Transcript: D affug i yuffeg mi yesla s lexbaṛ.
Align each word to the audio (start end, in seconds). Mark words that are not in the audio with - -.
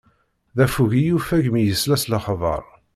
D 0.57 0.57
affug 0.65 0.91
i 0.99 1.01
yuffeg 1.03 1.45
mi 1.51 1.61
yesla 1.63 1.97
s 2.01 2.03
lexbaṛ. 2.11 2.63